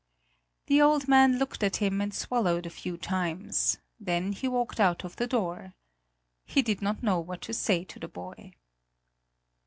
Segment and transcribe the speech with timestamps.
[0.65, 5.03] The old man looked at him and swallowed a few times, then he walked out
[5.05, 5.75] of the door.
[6.43, 8.53] He did not know what to say to the boy.